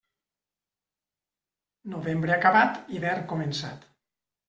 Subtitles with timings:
[1.97, 3.91] Novembre acabat, hivern començat.